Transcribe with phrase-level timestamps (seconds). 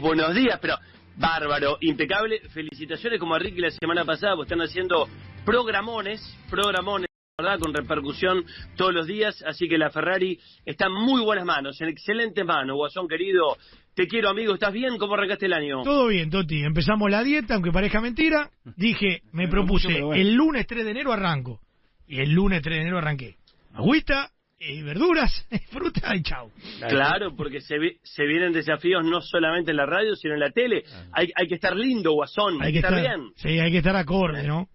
[0.00, 0.76] buenos días, pero
[1.16, 2.40] bárbaro, impecable.
[2.48, 5.08] Felicitaciones como a Ricky la semana pasada, pues están haciendo
[5.44, 7.08] programones, programones,
[7.38, 7.58] ¿verdad?
[7.58, 8.44] Con repercusión
[8.76, 12.76] todos los días, así que la Ferrari está en muy buenas manos, en excelentes manos.
[12.76, 13.56] Guasón querido,
[13.94, 14.96] te quiero amigo, ¿estás bien?
[14.98, 15.82] ¿Cómo arrancaste el año?
[15.82, 16.62] Todo bien, Toti.
[16.62, 18.50] Empezamos la dieta, aunque parezca mentira.
[18.76, 21.60] Dije, me propuse, el lunes 3 de enero arranco.
[22.06, 23.36] Y el lunes 3 de enero arranqué.
[23.74, 26.50] Agüita, eh, verduras, fruta y chau.
[26.88, 30.50] Claro, porque se, vi- se vienen desafíos no solamente en la radio, sino en la
[30.50, 30.84] tele.
[31.12, 33.32] Hay, hay que estar lindo, Guasón, hay, que estar, bien.
[33.36, 34.68] Sí, hay que estar acorde, ¿no?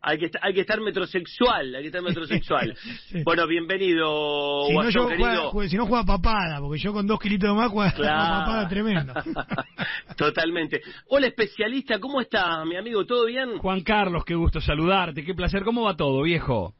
[0.00, 2.76] Hay que, estar, hay que estar metrosexual, hay que estar metrosexual.
[3.08, 3.22] Sí.
[3.24, 5.28] Bueno, bienvenido, Si no, Guasón yo querido.
[5.28, 8.44] juega, juega- si no juega papada, porque yo con dos kilitos de más juega Claro.
[8.44, 9.14] papada tremendo.
[10.16, 10.80] Totalmente.
[11.08, 13.04] Hola, especialista, ¿cómo estás, mi amigo?
[13.06, 13.58] ¿Todo bien?
[13.58, 15.62] Juan Carlos, qué gusto saludarte, qué placer.
[15.64, 16.74] ¿Cómo va todo, viejo?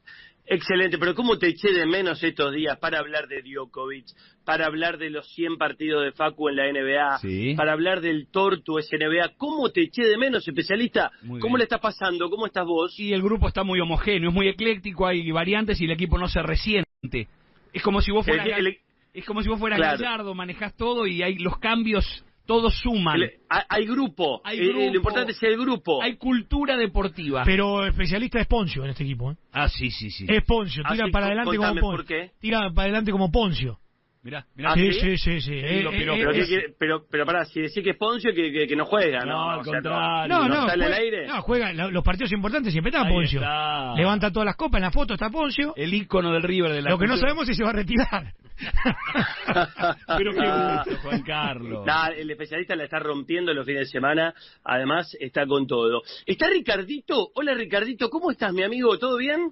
[0.51, 4.05] Excelente, pero ¿cómo te eché de menos estos días para hablar de Djokovic,
[4.43, 7.53] para hablar de los 100 partidos de Facu en la NBA, Sí.
[7.55, 9.33] para hablar del Tortu SNBA?
[9.37, 11.11] ¿Cómo te eché de menos, especialista?
[11.21, 11.59] Muy ¿Cómo bien.
[11.59, 12.31] le está pasando?
[12.31, 12.99] ¿Cómo estás vos?
[12.99, 16.27] Y el grupo está muy homogéneo, es muy ecléctico, hay variantes y el equipo no
[16.27, 17.27] se resiente.
[17.71, 18.77] Es como si vos fueras, El- el-
[19.13, 19.99] es como si vos fueras Claro.
[19.99, 23.21] Gallardo, manejás todo y hay los cambios, todos suman.
[23.21, 24.41] el- hay, hay grupo.
[24.43, 24.79] Hay Eh, grupo.
[24.89, 26.01] Lo importante es el grupo.
[26.01, 27.43] Hay cultura deportiva.
[27.45, 29.35] Pero especialista es Poncio en este equipo, ¿eh?
[29.51, 30.25] Ah, sí, sí, sí.
[30.27, 31.81] Es Poncio, tira Así, para adelante como Poncio.
[31.81, 32.31] por qué.
[32.39, 33.77] Tira para adelante como Poncio.
[34.21, 34.71] Mirá, mirá.
[34.71, 34.99] Ah, sí, ¿sí?
[34.99, 35.53] sí, sí, sí.
[35.53, 36.17] Eh, lo eh, piropo.
[36.17, 38.67] eh, Pero, ¿qué es- quiere- pero, pero pará, si decís que es Poncio, que, que,
[38.67, 39.31] que no juega, ¿no?
[39.31, 40.27] No, al O sea, contrario.
[40.27, 41.27] No, no, ¿Sale al juega, aire?
[41.27, 43.39] no, juega los partidos importantes siempre está Ahí Poncio.
[43.39, 43.95] está.
[43.95, 45.73] Levanta todas las copas, en la foto está Poncio.
[45.77, 47.73] El ícono del River de la Lo que no sabemos es si se va a
[47.73, 48.33] retirar.
[50.17, 51.87] Pero qué gusto, Juan Carlos.
[52.17, 54.33] El especialista la está rompiendo los fines de semana,
[54.65, 56.01] además está con todo.
[56.25, 57.29] ¿Está Ricardito?
[57.35, 58.97] Hola Ricardito, ¿cómo estás mi amigo?
[58.99, 59.51] ¿Todo bien?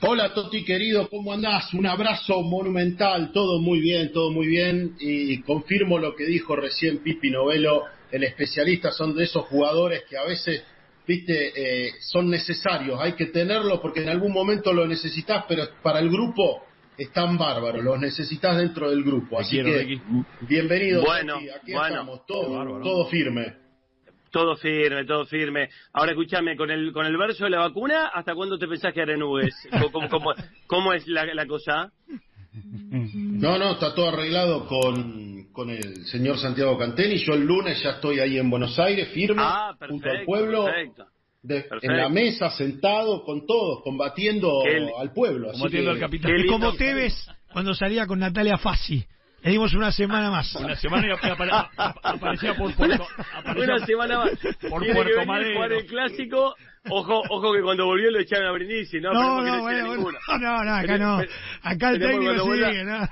[0.00, 1.74] Hola Toti querido, ¿cómo andás?
[1.74, 6.98] Un abrazo monumental, todo muy bien, todo muy bien y confirmo lo que dijo recién
[6.98, 7.82] Pipi Novelo,
[8.12, 10.62] el especialista, son de esos jugadores que a veces,
[11.04, 11.52] viste,
[11.88, 16.08] eh, son necesarios, hay que tenerlos porque en algún momento lo necesitas, pero para el
[16.10, 16.62] grupo
[16.96, 20.00] están bárbaros, los necesitas dentro del grupo, así quiero, que Ricky.
[20.42, 21.88] bienvenido, Bueno, Toti, aquí bueno.
[21.88, 23.67] estamos, todo, todo firme.
[24.30, 25.68] Todo firme, todo firme.
[25.92, 29.02] Ahora escúchame, con el, con el verso de la vacuna, ¿hasta cuándo te pensás que
[29.02, 29.54] haré nubes?
[29.90, 30.34] ¿Cómo, cómo,
[30.66, 31.90] cómo- es la, la cosa?
[32.52, 37.16] No, no, está todo arreglado con, con el señor Santiago Canteni.
[37.18, 41.06] Yo el lunes ya estoy ahí en Buenos Aires, firme, Ah, junto al pueblo, perfecto.
[41.42, 41.86] de- perfecto.
[41.92, 44.62] en la mesa, sentado con todos, combatiendo
[44.98, 45.50] al pueblo.
[45.50, 46.52] Así Combatiendo que- al Es lindo.
[46.52, 47.14] como Tevez
[47.52, 49.04] cuando salía con Natalia Fassi.
[49.42, 50.54] Le dimos una semana más.
[50.56, 54.30] Una semana y apare- ap- aparecía por Puerto, aparecía Una semana más.
[54.68, 56.54] por Tiene que Puerto venir, jugar el clásico.
[56.90, 59.12] Ojo, ojo que cuando volvió lo echaron a Brindisi, ¿no?
[59.12, 61.22] No, no, echen bueno, no, no, acá Pero- no.
[61.62, 63.08] Acá el técnico cuando vuelva ¿no?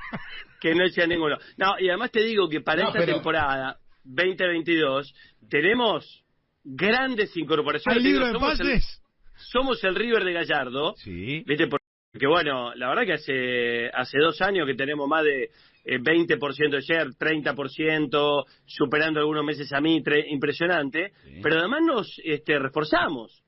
[0.61, 1.37] que no eche a ninguno.
[1.59, 5.15] No, y además te digo que para No, esta pero- temporada 2022
[5.51, 6.25] tenemos
[6.65, 7.99] grandes incorporaciones.
[7.99, 9.03] ¿Hay libro de somos el- pases?
[9.37, 10.95] somos el River de Gallardo.
[10.97, 11.45] Sí.
[11.47, 11.67] ¿Viste?
[12.17, 15.51] Porque bueno, la verdad que hace, hace dos años que tenemos más de
[15.85, 21.13] eh, 20% de share, 30%, superando algunos meses a Mitre, impresionante.
[21.23, 21.41] Sí.
[21.43, 23.43] Pero además nos este, reforzamos.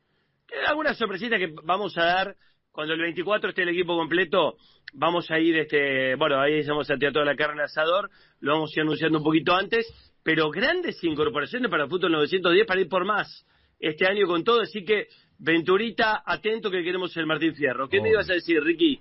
[0.66, 2.36] Algunas sorpresitas que vamos a dar
[2.70, 4.58] cuando el 24 esté el equipo completo.
[4.92, 8.52] Vamos a ir, este, bueno, ahí vamos a tirar toda la carne al asador, lo
[8.52, 9.86] vamos a ir anunciando un poquito antes,
[10.22, 13.46] pero grandes incorporaciones para Fútbol 910 para ir por más
[13.80, 15.06] este año con todo, así que
[15.38, 17.88] Venturita, atento que queremos el Martín Fierro.
[17.88, 18.12] ¿Qué me Oh.
[18.12, 19.00] ibas a decir, Ricky?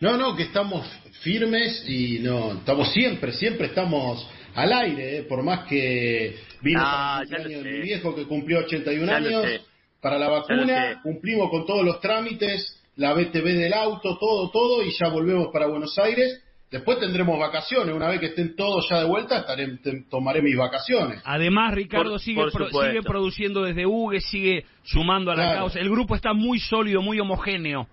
[0.00, 0.86] No, no, que estamos
[1.22, 5.22] firmes y no, estamos siempre, siempre estamos al aire, ¿eh?
[5.22, 9.20] por más que vino Ah, para el cumpleaños de mi viejo que cumplió 81 Ya
[9.20, 9.60] lo años,
[10.00, 14.92] para la vacuna, cumplimos con todos los trámites, la BTV del auto, todo, todo, y
[14.92, 16.42] ya volvemos para Buenos Aires.
[16.70, 20.56] Después tendremos vacaciones, una vez que estén todos ya de vuelta, estaré, te- tomaré mis
[20.56, 21.22] vacaciones.
[21.24, 25.58] Además, Ricardo Por- sigue, por pro- sigue produciendo desde UGE, sigue sumando a la Claro.
[25.60, 25.78] causa.
[25.78, 27.86] El grupo está muy sólido, muy homogéneo.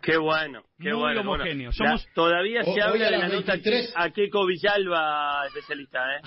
[0.00, 1.20] Qué bueno, qué Muy bueno.
[1.22, 1.70] homogéneo.
[1.70, 1.72] bueno.
[1.72, 3.92] Somos- La- todavía se habla de la nota 23.
[3.96, 6.20] a Keco Villalba, especialista, ¿eh?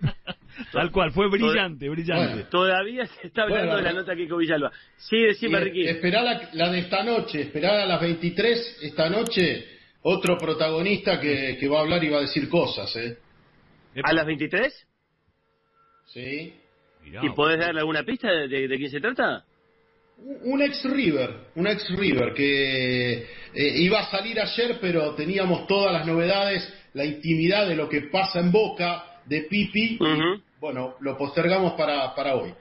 [0.72, 2.32] Tal cual, fue brillante, brillante.
[2.34, 2.48] Bueno.
[2.50, 4.72] Todavía se está hablando Bueno, de la nota Keco Villalba.
[4.96, 5.88] Sí, decime, Y Ricky.
[5.88, 9.71] esperá la, la de esta noche, esperar a las 23 esta noche,
[10.02, 13.18] otro protagonista que, que va a hablar y va a decir cosas, ¿eh?
[14.02, 14.86] ¿A las 23?
[16.06, 16.54] ¿Sí?
[17.04, 17.20] Mirá.
[17.24, 19.44] ¿Y podés darle alguna pista de, de- de quién se trata?
[20.18, 25.66] Un un ex River, un ex River que eh, iba a salir ayer, pero teníamos
[25.66, 30.94] todas las novedades, la intimidad de lo que pasa en Boca, de Pipi, y, bueno,
[31.00, 32.52] lo postergamos para, para hoy.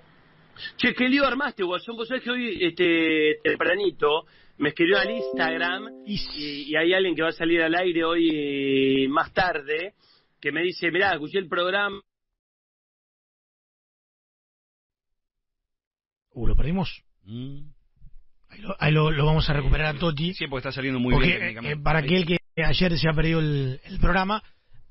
[0.77, 1.95] Che, qué lío armaste, Guasón.
[1.97, 4.25] Vos sabés que hoy, este, tempranito,
[4.57, 6.19] me escribió al Instagram y,
[6.71, 9.93] y hay alguien que va a salir al aire hoy eh, más tarde
[10.39, 11.99] que me dice, mirá, escuché el programa.
[16.33, 17.03] Uh, ¿lo perdimos?
[17.23, 17.59] Mm.
[18.49, 20.33] Ahí, lo, ahí lo- lo vamos a recuperar a Toti.
[20.33, 23.39] Sí, porque está saliendo muy Porque bien eh, para aquel que ayer se ha perdido
[23.39, 24.43] el, el programa,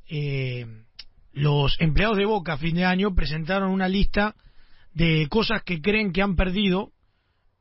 [0.08, 0.66] eh,
[1.32, 4.34] los empleados de Boca a fin de año presentaron una lista
[4.92, 6.92] de cosas que creen que han perdido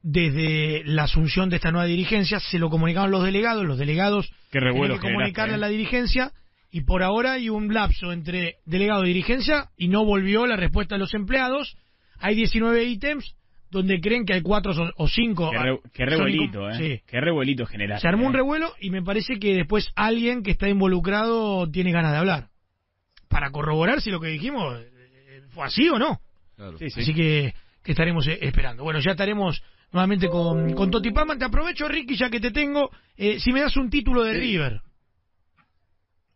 [0.01, 2.39] desde la asunción de esta nueva dirigencia.
[2.39, 5.55] Se lo comunicaron los delegados, los delegados tienen que comunicarle ¿eh?
[5.55, 6.31] a la dirigencia
[6.71, 10.95] y por ahora hay un lapso entre delegado y dirigencia y no volvió la respuesta
[10.95, 11.75] de los empleados.
[12.19, 13.35] Hay 19 ítems
[13.71, 15.51] donde creen que hay cuatro o cinco.
[15.51, 16.77] Qué, re- qué revuelito, ¿eh?
[16.77, 17.03] Sí.
[17.07, 17.99] Qué revuelito general.
[17.99, 18.37] Se armó un ¿eh?
[18.37, 22.47] revuelo y me parece que después alguien que está involucrado tiene ganas de hablar.
[23.27, 26.19] Para corroborar si lo que dijimos eh, fue así o no.
[26.77, 27.01] Sí, sí.
[27.01, 27.53] Así que,
[27.83, 28.83] que estaremos eh, esperando.
[28.83, 31.37] Bueno, ya estaremos nuevamente con, con Toti Palma.
[31.37, 32.89] Te aprovecho, Ricky, ya que te tengo.
[33.17, 34.39] eh, si me das un título de Sí.
[34.39, 34.81] River.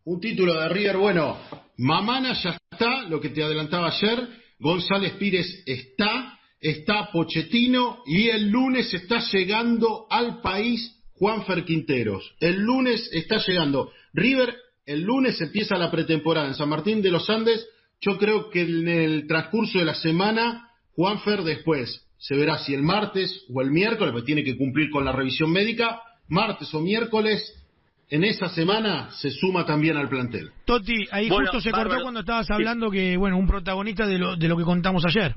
[0.04, 1.38] Un título de River, bueno,
[1.78, 4.28] Mamana ya está, lo que te adelantaba ayer,
[4.58, 12.34] González Pires está, está Pochettino y el lunes está llegando al país Juanfer Quinteros.
[12.38, 13.92] El lunes está llegando.
[14.12, 14.54] River,
[14.84, 17.66] el lunes empieza la pretemporada en San Martín de los Andes.
[18.00, 22.82] Yo creo que en el transcurso de la semana, Juanfer después se verá si el
[22.82, 27.38] martes o el miércoles, porque tiene que cumplir con la revisión médica, martes o miércoles
[28.08, 30.50] en esa semana se suma también al plantel.
[30.64, 31.90] Toti, ahí Bueno, justo se bárbaro.
[31.90, 32.52] cortó cuando estabas Sí.
[32.54, 35.34] hablando que, bueno, un protagonista de lo, de lo que contamos ayer.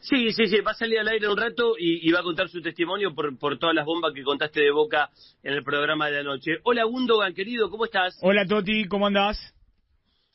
[0.00, 2.50] Sí, sí, sí, va a salir al aire un rato y, y va a contar
[2.50, 5.08] su testimonio por, por todas las bombas que contaste de boca
[5.42, 6.58] en el programa de la noche.
[6.64, 8.18] Hola, Gundogan, querido, ¿cómo estás?
[8.20, 9.54] Hola Toti, ¿cómo andás?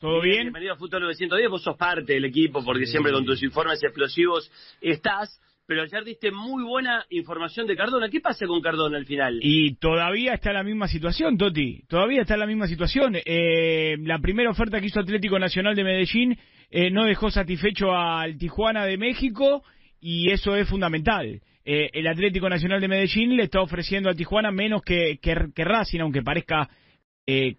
[0.00, 0.42] ¿Todo bien?
[0.42, 4.50] Bienvenido a Fútbol 910, vos sos parte del equipo porque siempre con tus informes explosivos
[4.80, 5.40] estás,
[5.72, 8.10] pero ayer diste muy buena información de Cardona.
[8.10, 9.38] ¿Qué pasa con Cardona al final?
[9.40, 11.84] Y todavía está la misma situación, Toti.
[11.88, 13.16] Todavía está la misma situación.
[13.24, 16.38] Eh, la primera oferta que hizo Atlético Nacional de Medellín
[16.70, 19.64] eh, no dejó satisfecho al Tijuana de México
[19.98, 21.40] y eso es fundamental.
[21.64, 25.18] Eh, el Atlético Nacional de Medellín le está ofreciendo al Tijuana menos que,
[25.56, 26.68] Racing, aunque parezca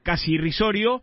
[0.04, 1.02] casi irrisorio,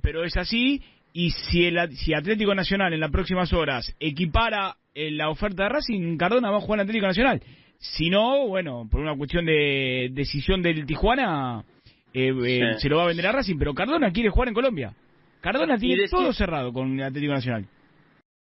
[0.00, 0.80] pero es así.
[1.12, 5.68] Y si el si Atlético Nacional en las próximas horas equipara eh, la oferta de
[5.68, 7.42] Racing, Cardona va a jugar en Atlético Nacional.
[7.78, 11.64] Si no, bueno, por una cuestión de decisión del Tijuana,
[12.12, 12.82] eh, eh, Sí.
[12.82, 14.92] se lo va a vender a Racing, pero Cardona quiere jugar en Colombia.
[15.40, 17.66] Cardona tiene todo cerrado con el Atlético Nacional.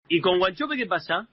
[0.08, 1.28] ¿Y con Guanchope qué pasa?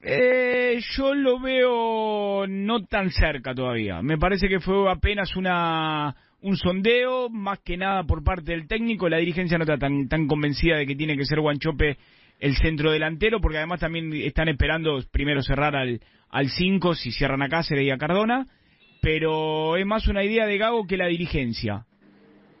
[0.00, 4.00] Eh, yo lo veo no tan cerca todavía.
[4.02, 9.08] Me parece que fue apenas una un sondeo, más que nada por parte del técnico.
[9.08, 11.96] La dirigencia no está tan, tan convencida de que tiene que ser Guanchope
[12.40, 16.00] el centro delantero, porque además también están esperando primero cerrar al
[16.30, 18.46] al 5 si cierran a Cáceres y a Cardona.
[19.00, 21.86] Pero es más una idea de Gago que la dirigencia.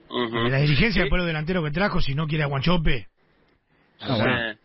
[0.08, 1.00] La dirigencia Sí.
[1.00, 3.08] después los delanteros que trajo, si no quiere a Guanchope.
[4.00, 4.58] Ah, bueno.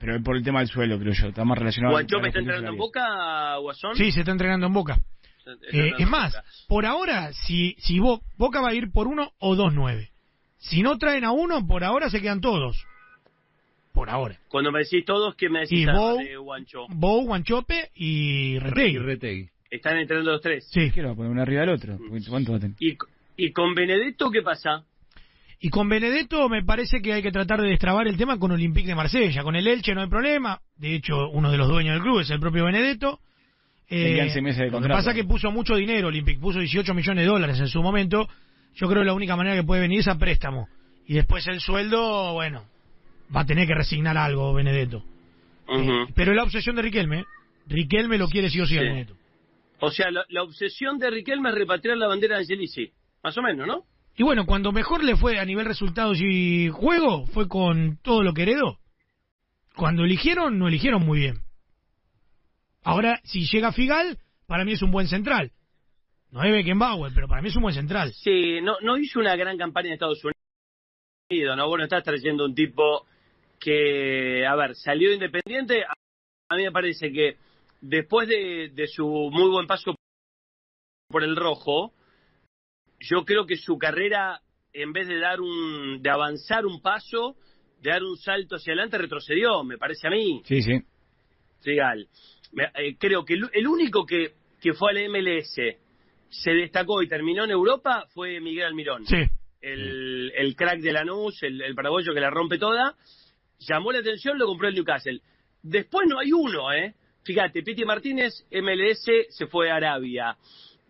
[0.00, 1.28] Pero es por el tema del suelo, creo yo.
[1.28, 3.94] Está más relacionado ¿Guanchope con está entrenando en Boca, Guasón?
[3.96, 4.98] Sí, se está entrenando en Boca.
[5.72, 6.34] Eh, es más,
[6.68, 10.10] por ahora, si, si Bo- Boca va a ir por uno o dos nueve.
[10.58, 12.84] Si no traen a uno, por ahora se quedan todos.
[13.98, 14.38] Por ahora.
[14.46, 16.86] Cuando me decís todos, ¿qué me decís Y de Guancho?
[16.88, 18.94] Bo, Guanchope y Retegui.
[18.94, 19.48] Y Retegui.
[19.68, 20.68] Están entrenando los tres.
[20.70, 20.92] Sí.
[20.92, 21.98] ¿Qué lo va a poner uno arriba del otro?
[22.28, 22.76] ¿Cuánto va a tener?
[22.78, 22.96] ¿Y,
[23.36, 24.84] ¿Y con Benedetto qué pasa?
[25.58, 28.86] Y con Benedetto me parece que hay que tratar de destrabar el tema con Olympique
[28.86, 29.42] de Marsella.
[29.42, 30.60] Con el Elche no hay problema.
[30.76, 33.18] De hecho, uno de los dueños del club es el propio Benedetto.
[33.88, 34.98] Eh, Tenían seis meses de lo que contrato.
[34.98, 38.28] pasa es que puso mucho dinero Olympique, puso 18 millones de dólares en su momento.
[38.76, 40.68] Yo creo que la única manera que puede venir es a préstamo.
[41.04, 42.64] Y después el sueldo, bueno,
[43.34, 45.02] va a tener que resignar algo Benedetto.
[45.68, 47.20] Eh, pero es la obsesión de Riquelme.
[47.20, 47.24] ¿eh?
[47.66, 48.84] Riquelme lo quiere sí o sí, a Sí.
[48.86, 49.14] Benedetto.
[49.80, 52.90] O sea, la, la obsesión de Riquelme es repatriar la bandera de Angelici.
[53.22, 53.84] Más o menos, ¿no?
[54.16, 58.32] Y bueno, cuando mejor le fue a nivel resultados y juego, fue con todo lo
[58.34, 58.78] que heredó.
[59.76, 61.36] Cuando eligieron, no eligieron muy bien.
[62.82, 65.52] Ahora, si llega Figal, para mí es un buen central.
[66.32, 68.12] No es Beckenbauer, pero para mí es un buen central.
[68.14, 70.20] Sí, no, no hizo una gran campaña en Estados
[71.30, 71.68] Unidos, ¿no?
[71.68, 73.06] Bueno, estás trayendo un tipo
[73.58, 75.84] que, a ver, salió independiente.
[76.48, 77.36] A, mí me parece que
[77.80, 79.94] después de, de su muy buen paso
[81.08, 81.92] por el rojo,
[83.00, 84.40] yo creo que su carrera,
[84.72, 87.36] en vez de dar un, de avanzar un paso,
[87.80, 90.42] de dar un salto hacia adelante, retrocedió, me parece a mí.
[90.44, 90.80] Sí, sí.
[92.52, 95.54] Me- eh, creo que el, el único que, que fue al MLS,
[96.30, 99.06] se destacó y terminó en Europa fue Miguel Almirón.
[99.06, 99.16] Sí.
[99.60, 102.94] El, el crack de Lanús, el, el paraguayo que la rompe toda.
[103.60, 105.20] Llamó la atención, lo compró el Newcastle.
[105.62, 106.94] Después no hay uno, ¿eh?
[107.24, 110.36] Fíjate, Piti Martínez, MLS, se fue a Arabia.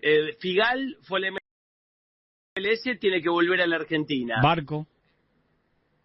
[0.00, 4.36] Eh, Figal fue al MLS, tiene que volver a la Argentina.
[4.42, 4.86] Barco.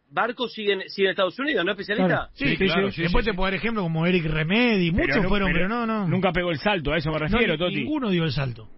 [0.10, 2.08] Barco sigue en, sigue en Estados Unidos, ¿no, especialista?
[2.08, 2.30] Claro.
[2.34, 5.26] Sí, Sí, claro, sí, sí, Después sí, te puedo dar ejemplo como Eric Remedi, muchos
[5.28, 6.08] fueron, pero, no, no.
[6.08, 7.76] Nunca pegó el salto, a eso me No, refiero, Toti.
[7.76, 8.70] ninguno dio el salto.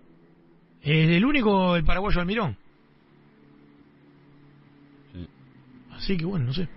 [0.82, 2.58] Es el único, el paraguayo Almirón.
[5.92, 6.68] Así que bueno, no sé.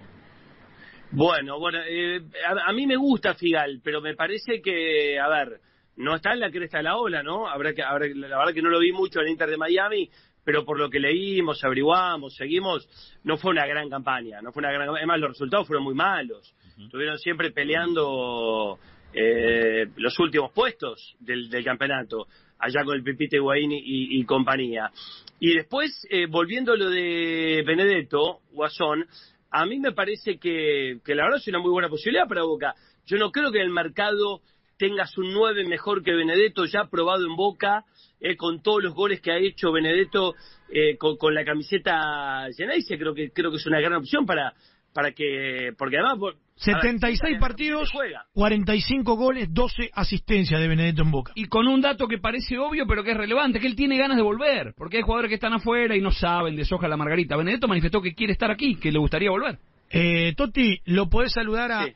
[1.10, 5.60] Bueno, bueno, eh, a, a mí me gusta Figal, pero me parece que, a ver,
[5.96, 7.48] no está en la cresta de la ola, ¿no?
[7.48, 10.10] Habrá que, habrá- la verdad que no lo vi mucho en Inter de Miami,
[10.44, 12.88] pero por lo que leímos, averiguamos, seguimos,
[13.24, 15.00] no fue una gran campaña, no fue una gran campaña.
[15.00, 16.54] Además, los resultados fueron muy malos.
[16.78, 18.78] Estuvieron siempre peleando
[19.12, 24.90] eh, los últimos puestos del, del campeonato, allá con el Pipite Higuaín y, y compañía.
[25.40, 29.06] Y después, eh, volviendo a lo de Benedetto, Guasón,
[29.50, 32.74] a mí me parece que, que la verdad es una muy buena posibilidad para Boca.
[33.06, 34.42] Yo no creo que en el mercado
[34.78, 37.84] tengas un 9 mejor que Benedetto, ya probado en Boca,
[38.20, 40.34] eh, con todos los goles que ha hecho Benedetto
[40.70, 44.54] eh, con, la camiseta Geneise, creo que creo que es una gran opción para
[44.92, 48.24] para que porque además por- a ver, 76 la partidos, juega.
[48.32, 51.32] 45 goles, 12 asistencias de Benedetto en Boca.
[51.36, 54.16] Y con un dato que parece obvio, pero que es relevante, que él tiene ganas
[54.16, 57.36] de volver, porque hay jugadores que están afuera y no saben, deshoja la margarita.
[57.36, 59.58] Benedetto manifestó que quiere estar aquí, que le gustaría volver.
[59.90, 61.92] Eh, Toti, lo podés saludar a Sí.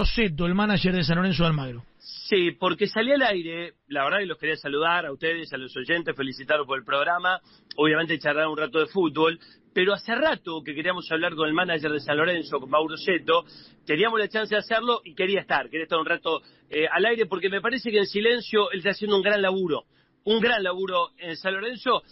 [0.00, 1.84] Mauro Seto, el manager de San Lorenzo de Almagro.
[1.98, 5.76] Sí, porque salí al aire, la verdad que los quería saludar a ustedes, a los
[5.76, 7.38] oyentes, felicitarlos por el programa,
[7.76, 9.38] obviamente charlar un rato de fútbol,
[9.74, 13.44] pero hace rato que queríamos hablar con el manager de San Lorenzo, con Mauro Seto,
[13.84, 16.40] teníamos la chance de hacerlo y quería estar, quería estar un rato
[16.70, 19.84] eh, al aire porque me parece que en silencio él está haciendo un gran laburo,
[20.24, 22.02] un gran laburo en San Lorenzo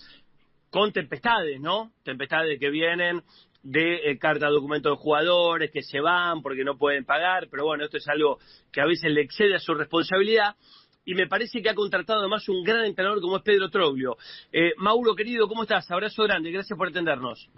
[0.69, 1.93] con tempestades, ¿no?
[2.05, 3.23] Tempestades que vienen
[3.71, 7.67] de eh, carta de documento de jugadores que se van porque no pueden pagar, pero
[7.67, 8.39] bueno, esto es algo
[8.73, 10.57] que a veces le excede a su responsabilidad
[11.05, 14.17] y me parece que ha contratado además un gran entrenador como es Pedro Troglio.
[14.53, 15.91] Eh, Mauro, querido, ¿cómo estás?
[15.91, 17.51] Abrazo grande, gracias por atendernos.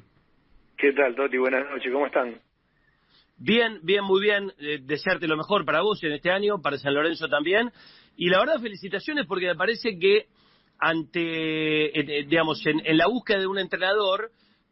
[0.77, 1.39] ¿Qué tal, Toti?
[1.39, 2.41] Buenas noches, ¿cómo están?
[3.37, 4.53] Bien, bien, muy bien.
[4.59, 7.71] Eh, desearte lo mejor para vos en este año, para San Lorenzo también.
[8.17, 10.27] Y la verdad, felicitaciones porque me parece que
[10.79, 14.31] ante, eh, digamos, en, en la búsqueda de un entrenador,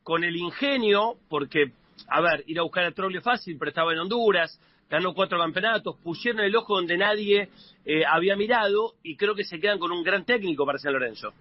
[0.08, 1.66] con el ingenio, porque,
[2.08, 5.96] a ver, ir a buscar a Troglio fácil, pero estaba en Honduras, ganó cuatro campeonatos,
[6.02, 7.50] pusieron el ojo donde nadie
[7.84, 11.34] eh, había mirado y creo que se quedan con un gran técnico para Lorenzo.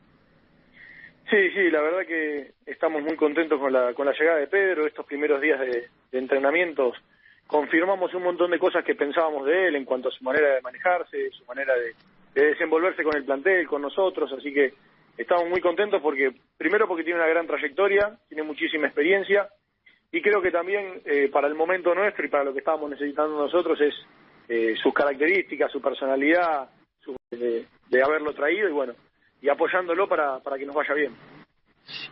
[1.29, 4.85] Sí, sí, la verdad que estamos muy contentos con la, con la llegada de Pedro.
[4.85, 6.93] Estos primeros días de, de entrenamientos
[7.47, 10.61] confirmamos un montón de cosas que pensábamos de él en cuanto a su manera de
[10.61, 11.93] manejarse, su manera de,
[12.33, 14.29] de desenvolverse con el plantel, con nosotros.
[14.37, 14.73] Así que
[15.17, 19.49] estamos muy contentos porque, primero porque tiene una gran trayectoria, tiene muchísima experiencia
[20.11, 23.37] y creo que también eh, para el momento nuestro y para lo que estábamos necesitando
[23.37, 23.93] nosotros es
[24.49, 26.69] eh, sus características, su personalidad,
[27.01, 28.93] su, de, de haberlo traído y bueno,
[29.41, 31.13] y apoyándolo para, para que nos vaya bien.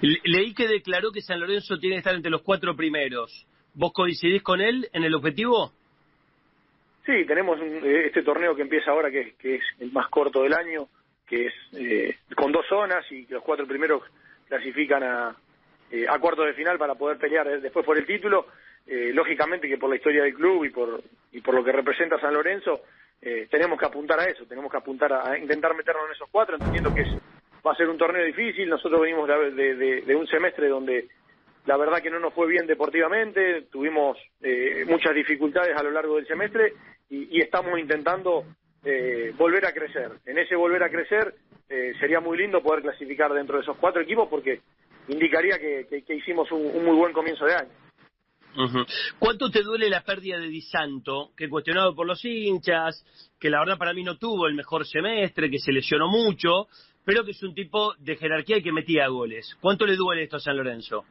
[0.02, 3.46] Le- Leí que declaró que San Lorenzo tiene que estar entre los cuatro primeros.
[3.74, 5.72] ¿Vos coincidís con él en el objetivo?
[7.06, 10.54] Sí, tenemos un- eh, este torneo que empieza ahora, que es el más corto del
[10.54, 10.88] año,
[11.27, 14.03] que es eh, con dos zonas y los cuatro primeros
[14.48, 15.36] clasifican a,
[15.91, 18.48] eh, a cuartos de final para poder pelear eh, después por el título.
[18.88, 21.01] Eh, lógicamente que por la historia del club y por,
[21.32, 22.82] y por lo que representa San Lorenzo,
[23.22, 26.55] eh, tenemos que apuntar a eso, tenemos que apuntar a, intentar meternos en esos cuatro,
[26.55, 27.03] entendiendo que
[27.65, 28.70] va a ser un torneo difícil.
[28.70, 31.08] Nosotros venimos de- de un semestre donde
[31.65, 36.17] la verdad que no nos fue bien deportivamente, tuvimos eh, muchas dificultades a lo largo
[36.17, 36.74] del semestre
[37.10, 38.46] y, y estamos intentando
[38.86, 40.12] eh, volver a crecer.
[40.25, 41.34] En ese volver a crecer
[41.70, 44.62] eh, sería muy lindo poder clasificar dentro de esos cuatro equipos porque
[45.08, 47.70] indicaría que, que- que hicimos un, un muy buen comienzo de año.
[49.20, 53.04] ¿Cuánto te duele la pérdida de Di Santo, que cuestionado por los hinchas,
[53.38, 56.68] que la verdad para mí no tuvo el mejor semestre, que se lesionó mucho,
[57.04, 59.58] pero que es un tipo de jerarquía y que metía goles?
[59.60, 61.04] ¿Cuánto le duele esto a San Lorenzo?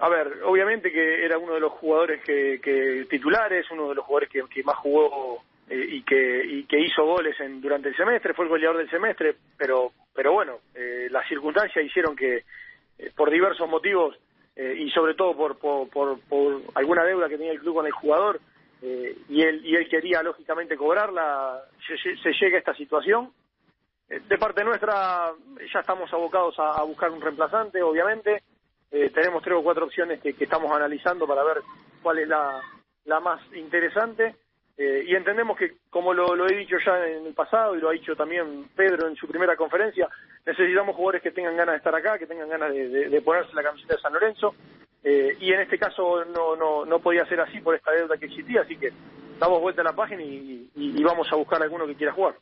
[0.00, 4.04] A ver, obviamente que era uno de los jugadores que, que titulares, uno de los
[4.04, 7.96] jugadores que, que más jugó eh, y, que, y que hizo goles en, durante el
[7.96, 12.42] semestre, fue el goleador del semestre, pero, pero bueno, eh, las circunstancias hicieron que
[12.98, 14.18] eh, por diversos motivos
[14.56, 17.92] eh, y sobre todo por, por, por, alguna deuda que tenía el club con el
[17.92, 18.40] jugador
[18.82, 23.32] eh, y él y él quería lógicamente cobrarla, se, se- llega a esta situación.
[24.08, 25.30] De parte nuestra
[25.72, 28.42] ya estamos abocados a, buscar un reemplazante, obviamente.
[28.90, 31.58] Tenemos tres o cuatro opciones que, estamos analizando para ver
[32.02, 34.34] cuál es la más interesante.
[34.82, 37.92] Eh, y entendemos que, como lo, he dicho ya en el pasado y lo ha
[37.92, 40.08] dicho también Pedro en su primera conferencia,
[40.46, 43.52] necesitamos jugadores que tengan ganas de estar acá, que tengan ganas de, de- de ponerse
[43.54, 44.54] la camiseta de San Lorenzo.
[45.04, 48.24] Eh, y en este caso no, no, no podía ser así por esta deuda que
[48.26, 48.90] existía, así que
[49.38, 52.14] damos vuelta a la página y, y- y vamos a buscar a alguno que quiera
[52.14, 52.36] jugar.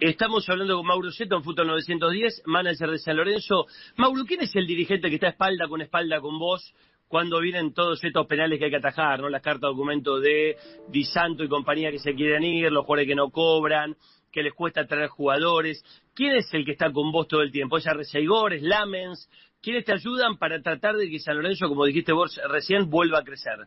[0.00, 3.66] Estamos hablando con Mauro Seto en Fútbol 910, manager de San Lorenzo.
[3.96, 6.74] Mauro, ¿quién es el dirigente que está espalda con espalda con vos
[7.08, 9.28] cuando vienen todos estos penales que hay que atajar, ¿no?
[9.28, 10.56] Las cartas documento de
[10.88, 13.96] Di Santo y compañía que se quieren ir, los jugadores que no cobran,
[14.32, 15.84] que les cuesta traer jugadores.
[16.14, 17.78] ¿Quién es el que está con vos todo el tiempo?
[17.78, 18.54] ¿Es Arreceigor?
[18.54, 19.30] ¿Es Lamens?
[19.62, 23.24] ¿Quiénes te ayudan para tratar de que San Lorenzo, como dijiste vos recién, vuelva a
[23.24, 23.66] crecer?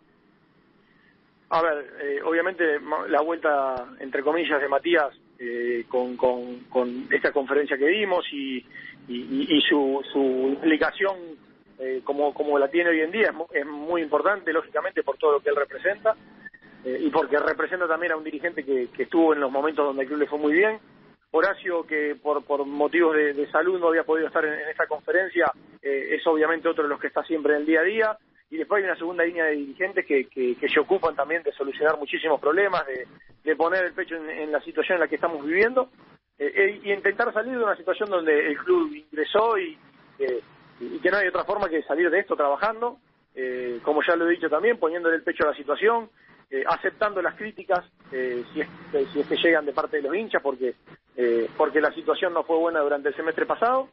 [1.52, 2.64] A ver, eh, obviamente
[3.08, 8.58] la vuelta, entre comillas, de Matías eh, con, con, esta conferencia que dimos y,
[9.08, 10.20] y, y su, su
[10.54, 11.16] implicación
[11.80, 15.40] eh, como, como la tiene hoy en día es, muy importante, lógicamente, por todo lo
[15.40, 16.14] que él representa
[16.84, 20.04] eh, y porque representa también a un dirigente que, que, estuvo en los momentos donde
[20.04, 20.78] el club le fue muy bien.
[21.32, 26.16] Horacio, que por, por motivos de, salud no había podido estar en, esta conferencia, eh,
[26.16, 28.18] es obviamente otro de los que está siempre en el día a día.
[28.50, 31.98] Y después hay una segunda línea de dirigentes que, que, se ocupan también de solucionar
[31.98, 32.84] muchísimos problemas,
[33.44, 35.90] de, poner el pecho en, la situación en la que estamos viviendo
[36.38, 39.78] eh, y intentar salir de una situación donde el club ingresó y
[40.80, 43.00] y que no hay otra forma que salir de esto trabajando,
[43.36, 46.10] eh, como ya lo he dicho también, poniéndole el pecho a la situación,
[46.50, 48.68] eh, aceptando las críticas eh, si, es,
[49.14, 50.76] si es que llegan de parte de los hinchas, porque,
[51.58, 53.90] porque la situación no fue buena durante el semestre pasado,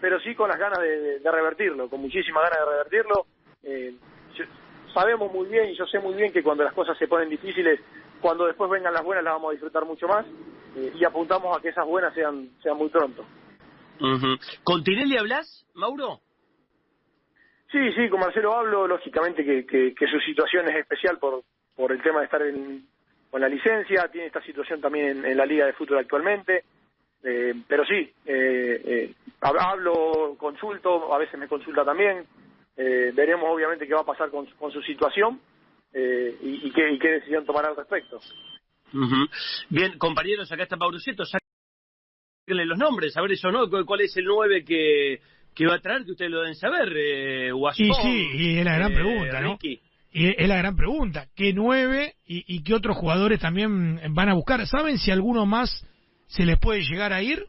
[0.00, 3.26] pero sí con las ganas de, revertirlo, con muchísimas ganas de revertirlo.
[4.92, 7.80] sabemos muy bien y yo sé muy bien que cuando las cosas se ponen difíciles,
[8.20, 10.26] cuando después vengan las buenas las vamos a disfrutar mucho más
[10.76, 13.24] y apuntamos a que esas buenas sean, sean muy pronto.
[14.64, 16.20] ¿Con Tinelli hablas, Mauro?
[17.74, 21.42] Sí, sí, con Marcelo hablo, lógicamente que, que, su situación es especial por,
[21.74, 22.86] por el tema de estar en,
[23.30, 26.62] con la licencia, tiene esta situación también en, la Liga de Fútbol actualmente,
[27.24, 32.24] eh, pero sí, eh, eh, hablo, consulto, a veces me consulta también,
[32.76, 35.40] veremos obviamente qué va a pasar con, con su situación
[35.92, 38.20] y, qué, y qué decisión tomará al respecto.
[39.68, 41.43] Bien, compañeros, acá está sáquenle
[42.46, 43.68] los nombres, a ver eso, ¿no?
[43.68, 45.20] ¿Cuál es el 9 que
[45.54, 48.74] que va a traer, que ustedes lo deben saber, eh, Y sí, y es la
[48.74, 49.58] gran eh, pregunta, ¿no?
[49.62, 54.34] Y es la gran pregunta, ¿qué nueve y, y qué otros jugadores también van a
[54.34, 54.64] buscar?
[54.66, 55.70] ¿Saben si alguno más
[56.26, 57.46] se les puede llegar a ir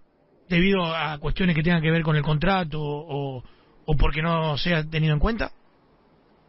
[0.50, 3.44] debido a cuestiones que tengan que ver con el contrato o,
[3.86, 5.52] o porque no sea tenido en cuenta?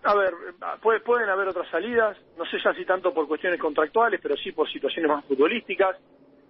[0.04, 0.32] A ver,
[1.04, 4.70] pueden haber otras salidas, no sé ya si tanto por cuestiones contractuales, pero sí por
[4.70, 5.96] situaciones más futbolísticas,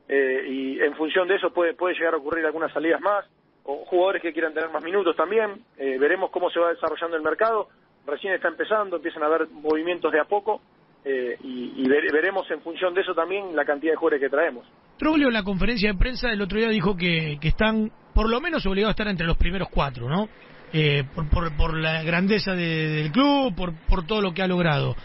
[0.08, 3.24] eh, y en función de eso puede, puede llegar a ocurrir algunas salidas más
[3.64, 5.64] o jugadores que quieran tener más minutos también.
[5.76, 7.68] Eh, veremos cómo se va desarrollando el mercado.
[8.06, 10.60] Recién está empezando, empiezan a haber movimientos de a poco
[11.04, 14.66] eh, y, veremos en función de eso también la cantidad de jugadores que traemos.
[14.98, 18.66] Troglio en la conferencia de prensa el otro día dijo que, están por lo menos
[18.66, 20.28] obligados a estar entre los primeros cuatro, ¿no?
[20.72, 24.96] Eh, por, por, la grandeza del club, por, por todo lo que ha logrado.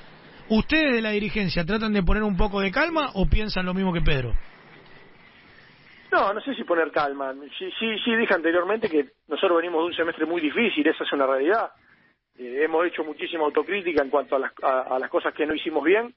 [0.50, 3.94] ¿Ustedes de la dirigencia tratan de poner un poco de calma o piensan lo mismo
[3.94, 4.34] que Pedro?
[6.12, 7.34] No, no sé si poner calma.
[7.58, 11.14] Sí, sí, sí dije anteriormente que nosotros venimos de un semestre muy difícil, esa es
[11.14, 11.72] una realidad.
[12.38, 15.84] Eh, hemos hecho muchísima autocrítica en cuanto a las, a, las cosas que no hicimos
[15.84, 16.14] bien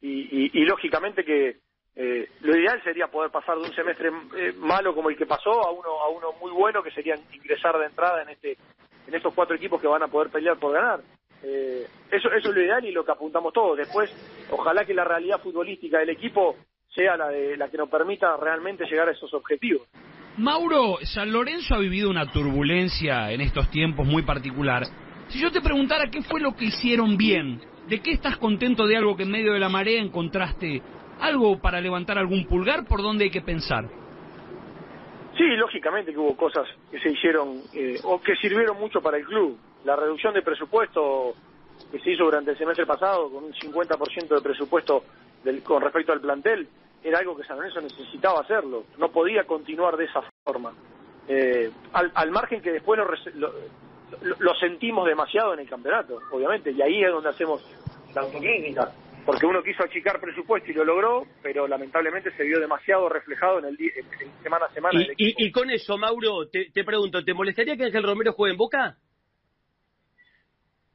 [0.00, 1.56] y, y, lógicamente que
[1.94, 5.50] eh, lo ideal sería poder pasar de un semestre eh, malo como el que pasó
[5.64, 8.56] a uno a uno muy bueno que sería ingresar de entrada en este
[9.06, 11.00] en estos cuatro equipos que van a poder pelear por ganar.
[11.42, 13.76] eso, eso es lo ideal y lo que apuntamos todos.
[13.76, 14.10] Después,
[14.50, 16.56] ojalá que la realidad futbolística del equipo
[16.94, 19.88] sea la, de, la que nos permita realmente llegar a esos objetivos.
[20.38, 24.84] Mauro, San Lorenzo ha vivido una turbulencia en estos tiempos muy particular.
[25.28, 28.96] Si yo te preguntara qué fue lo que hicieron bien, ¿de qué estás contento de
[28.96, 30.82] algo que en medio de la marea encontraste
[31.20, 32.86] algo para levantar algún pulgar?
[32.86, 33.88] ¿Por dónde hay que pensar?
[35.36, 39.24] Sí, lógicamente que hubo cosas que se hicieron eh, o que sirvieron mucho para el
[39.24, 39.58] club.
[39.84, 41.34] La reducción de presupuesto
[41.90, 45.04] que se hizo durante el semestre pasado con un 50% de presupuesto
[45.44, 46.68] del, con respecto al plantel
[47.04, 50.72] era algo que San Lorenzo necesitaba hacerlo, no podía continuar de esa forma.
[51.28, 53.00] Eh, al, margen que después
[53.34, 53.52] lo,
[54.38, 57.64] lo, sentimos demasiado en el campeonato, obviamente, y ahí es donde hacemos
[58.14, 58.92] la autoclínica,
[59.24, 63.66] porque uno quiso achicar presupuesto y lo logró, pero lamentablemente se vio demasiado reflejado en
[63.66, 63.78] el
[64.42, 65.00] semana a semana.
[65.16, 68.58] Y, y, con eso, Mauro, te, te, pregunto, ¿te molestaría que Ángel Romero juegue en
[68.58, 68.96] Boca?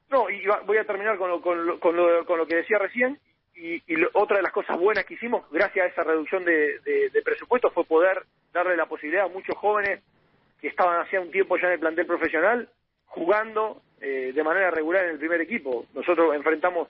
[0.10, 3.20] No, y voy a terminar con con con lo, con lo que decía recién
[3.58, 3.82] y,
[4.13, 8.24] otra de las cosas bueas que hicimos, gracias a esa reducción de, presupuesto, fue poder
[8.54, 10.02] darle la posibilidad a muchos jóvenes
[10.62, 12.70] que estaban hacía un tiempo ya en el plantel profesional,
[13.06, 15.86] jugando eh, de manera regular en el primer equipo.
[15.93, 16.89] Nosotros enfrentamos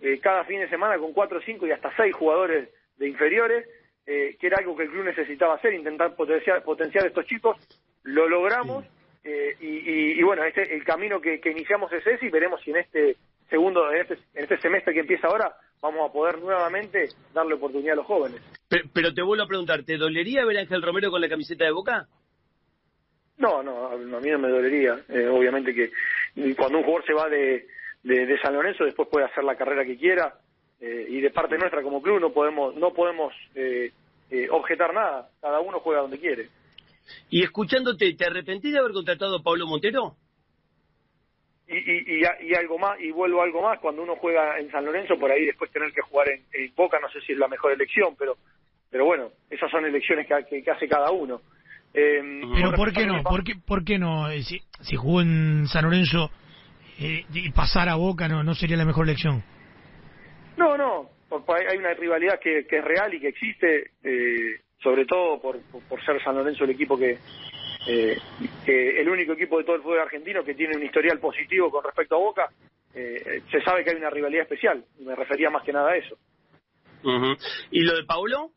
[0.00, 3.66] eh, cada fin de semana con cuatro, cinco y hasta seis jugadores de inferiores,
[4.06, 7.56] eh, que era algo que el club necesitaba hacer, intentar potenciar, potenciar a estos chicos.
[8.02, 8.84] Lo logramos
[9.60, 13.16] y, bueno, este, el camino que, que iniciamos es ese y veremos si en este
[13.48, 17.94] segundo, en este, en este semestre que empieza ahora, vamos a poder nuevamente darle oportunidad
[17.94, 18.40] a los jóvenes.
[18.68, 21.72] Pero, te vuelvo a preguntar, ¿te dolería ver a Ángel Romero con la camiseta de
[21.72, 22.06] Boca?
[23.36, 24.98] No, no, a mí no me dolería.
[25.08, 25.90] Eh, obviamente que
[26.54, 27.66] cuando un jugador se va de,
[28.02, 30.38] de, San Lorenzo después puede hacer la carrera que quiera
[30.80, 33.92] eh, y de parte nuestra como club no podemos no podemos eh,
[34.50, 35.28] objetar nada.
[35.40, 36.48] Cada uno juega donde quiere.
[37.28, 40.16] Y escuchándote, ¿te arrepentís de haber contratado a Pablo Montero?
[41.68, 44.84] Y, y, y, algo más, y vuelvo a algo más, cuando uno juega en San
[44.84, 47.72] Lorenzo, por ahí después tener que jugar en, Boca, no sé si es la mejor
[47.72, 48.36] elección, pero
[48.90, 51.40] pero bueno, esas son elecciones que, que, hace cada uno.
[51.94, 53.22] Eh, pero ¿por qué no?
[53.22, 54.28] ¿Por qué, por qué no?
[54.30, 56.30] Eh, si, si jugó en San Lorenzo
[57.00, 59.42] eh, y pasar a Boca, no, no sería la mejor elección.
[60.58, 61.10] No, no,
[61.70, 63.92] hay una rivalidad que, que es real y que existe.
[64.04, 67.18] Eh, sobre todo por, por ser San Lorenzo el equipo que,
[67.86, 68.16] eh,
[68.64, 71.82] que el único equipo de todo el fútbol argentino que tiene un historial positivo con
[71.82, 72.48] respecto a Boca,
[72.94, 74.84] eh, se sabe que hay una rivalidad especial.
[75.00, 76.16] Me refería más que nada a eso.
[77.70, 78.50] ¿Y lo de Paulo?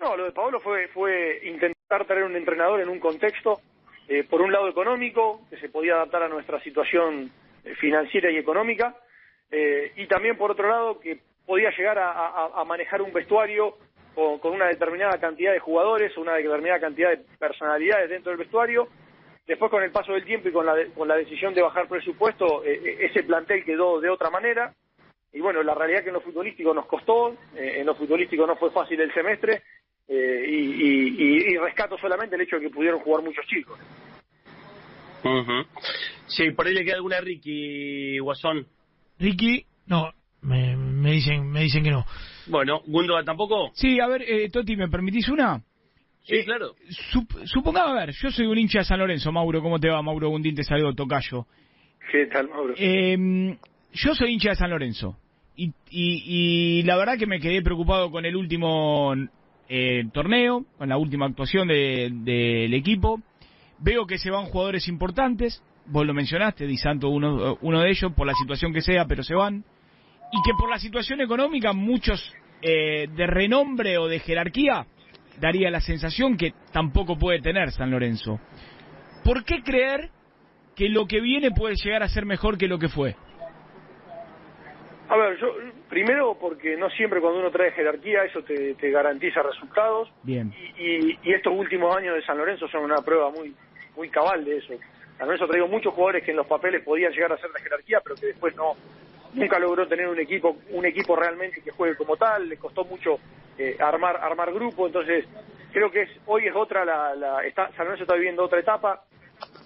[0.00, 3.60] No, lo de Paulo fue, fue intentar tener un entrenador en un contexto,
[4.08, 7.30] eh, por un lado económico, que se podía adaptar a nuestra situación
[7.80, 8.94] financiera y económica,
[9.96, 13.78] y también por otro lado que podía llegar a manejar un vestuario
[14.14, 18.88] con, una determinada cantidad de jugadores, una determinada cantidad de personalidades dentro del vestuario.
[19.46, 22.64] Después, con el paso del tiempo y con la, con la decisión de bajar presupuesto,
[22.64, 24.72] eh, eh, ese plantel quedó de otra manera.
[25.32, 28.46] Y bueno, la realidad es que en lo futbolístico nos costó, eh, en lo futbolístico
[28.46, 29.62] no fue fácil el semestre,
[30.06, 33.78] y, rescato solamente el hecho de que pudieron jugar muchos chicos.
[36.26, 38.66] Sí, por ahí le queda alguna Ricky Guasón.
[39.18, 42.04] Ricky, no, me, me dicen me dicen que no.
[42.46, 43.70] Bueno, ¿Gundo tampoco?
[43.74, 45.62] Sí, a ver, eh, Toti, ¿me permitís una?
[46.24, 46.74] Sí, eh, claro.
[47.44, 50.00] supongamos, a ver, yo soy un hincha de San Lorenzo, Mauro, ¿cómo te va?
[50.02, 51.46] Mauro Gundín, te saludo, Tocayo.
[52.10, 52.74] ¿Qué tal, Mauro?
[52.76, 53.56] Eh,
[53.92, 55.16] yo soy hincha de San Lorenzo.
[55.56, 59.14] Y, y, la verdad que me quedé preocupado con el último
[59.68, 63.20] eh, torneo, con la última actuación del equipo.
[63.78, 68.12] Veo que se van jugadores importantes, vos lo mencionaste, Di Santo uno, uno de ellos,
[68.14, 69.64] por la situación que sea, pero se van
[70.34, 74.84] y que por la situación económica muchos eh, de renombre o de jerarquía
[75.38, 78.40] daría la sensación que tampoco puede tener San Lorenzo.
[79.24, 80.10] ¿Por qué creer
[80.74, 83.14] que lo que viene puede llegar a ser mejor que lo que fue?
[85.08, 85.54] A ver, yo
[85.88, 90.10] primero porque no siempre cuando uno trae jerarquía eso te, garantiza resultados.
[90.24, 90.52] Bien.
[90.78, 93.54] Y, y, estos últimos años de San Lorenzo son una prueba muy
[93.96, 94.74] muy cabal de eso.
[95.16, 98.00] San Lorenzo traído muchos jugadores que en los papeles podían llegar a ser de jerarquía,
[98.02, 98.74] pero que después no
[99.34, 103.18] nunca logró tener un equipo un equipo realmente que juegue como tal le costó mucho
[103.58, 105.24] eh, armar armar grupo entonces
[105.72, 109.04] creo que es hoy es otra la, la está, San Lorenzo está viviendo otra etapa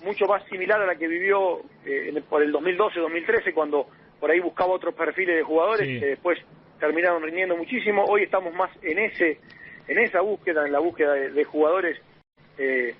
[0.04, 3.87] mucho más similar a la que vivió eh, por el 2012 2013 cuando
[4.18, 6.38] por ahí buscaba otros perfiles de jugadores que después
[6.81, 9.40] terminaron rindiendo muchísimo hoy estamos más en ese
[9.87, 11.98] en esa búsqueda en la búsqueda de, jugadores
[12.57, 12.94] eh,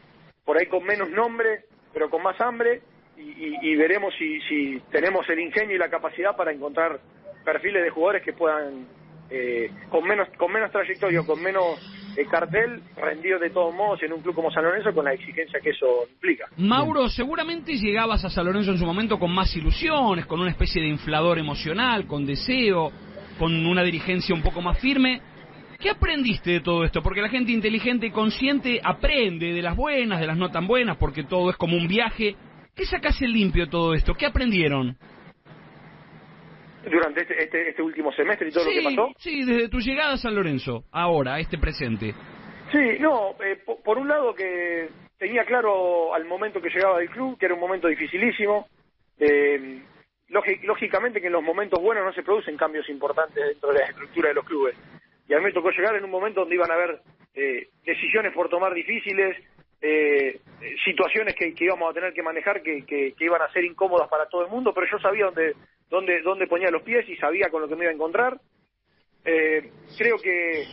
[0.44, 2.83] por ahí con menos nombre pero con más hambre
[3.18, 7.00] y, veremos si, tenemos el ingenio y la capacidad para encontrar
[7.44, 8.87] perfiles de jugadores que puedan
[9.31, 11.62] eh, con menos con menos trayectoria, con menos
[12.16, 15.61] eh, cartel, rendir de todos modos en un club como San Lorenzo con la exigencia
[15.61, 16.46] que eso implica.
[16.57, 20.81] Mauro, seguramente llegabas a San Lorenzo en su momento con más ilusiones, con una especie
[20.81, 22.90] de inflador emocional, con deseo,
[23.38, 25.20] con una dirigencia un poco más firme.
[25.78, 27.02] ¿Qué aprendiste de todo esto?
[27.02, 30.96] Porque la gente inteligente y consciente aprende de las buenas, de las no tan buenas,
[30.96, 32.35] porque todo es como un viaje
[32.79, 34.14] ¿Qué sacase limpio todo esto?
[34.14, 34.97] ¿Qué aprendieron?
[36.88, 39.12] Durante este, este, este último semestre y todo lo que pasó.
[39.19, 42.14] Sí, desde tu llegada a San Lorenzo, ahora, a este presente.
[42.71, 47.37] Sí, no, eh, por, un lado que tenía claro al momento que llegaba del club
[47.37, 48.69] que era un momento dificilísimo.
[49.19, 49.83] Eh,
[50.29, 54.29] lógicamente que en los momentos buenos no se producen cambios importantes dentro de la estructura
[54.29, 54.77] de los clubes.
[55.29, 57.01] Y a mí me tocó llegar en un momento donde iban a haber
[57.35, 59.37] eh, decisiones por tomar difíciles,
[59.81, 60.41] eh,
[60.85, 64.43] situaciones que, íbamos a tener que manejar que, que, iban a ser incómodas para todo
[64.43, 65.55] el mundo, pero yo sabía dónde,
[65.88, 68.41] dónde, dónde ponía los pies y sabía con lo que me iba a encontrar.
[69.25, 70.64] Eh, creo que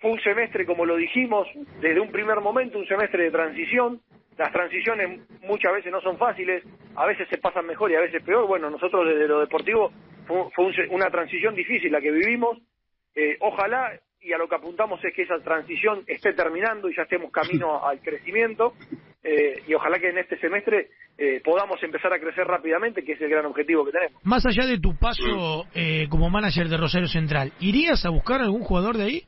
[0.00, 1.46] fue un semestre, como lo dijimos,
[1.80, 4.00] desde un primer momento, un semestre de transición.
[4.36, 6.64] Las transiciones muchas veces no son fáciles,
[6.96, 8.46] a veces se pasan mejor y a veces peor.
[8.46, 9.92] Bueno, nosotros desde lo deportivo
[10.26, 12.58] fue, una transición difícil la que vivimos.
[13.14, 17.02] Eh, ojalá y a lo que apuntamos es que esa transición esté terminando y ya
[17.02, 18.74] estemos camino al crecimiento
[19.22, 23.20] eh, y ojalá que en este semestre eh, podamos empezar a crecer rápidamente, que es
[23.20, 24.24] el gran objetivo que tenemos.
[24.24, 28.62] Más allá de tu paso eh, como manager de Rosario Central, ¿irías a buscar algún
[28.62, 29.22] jugador de ahí?